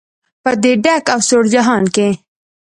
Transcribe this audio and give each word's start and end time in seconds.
په 0.43 0.51
دې 0.61 0.73
ډک 0.83 1.05
او 1.13 1.19
سوړ 1.29 1.43
جهان 1.53 1.83
کې. 1.95 2.09